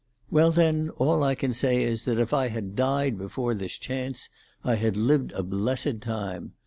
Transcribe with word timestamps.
"Well, 0.31 0.49
then, 0.49 0.89
all 0.97 1.23
I 1.23 1.35
can 1.35 1.53
say 1.53 1.83
is 1.83 2.05
that 2.05 2.17
if 2.17 2.33
I 2.33 2.47
had 2.47 2.75
died 2.75 3.19
before 3.19 3.53
this 3.53 3.77
chance, 3.77 4.29
I 4.63 4.73
had 4.73 4.97
lived 4.97 5.31
a 5.33 5.43
blessed 5.43 6.01
time. 6.01 6.53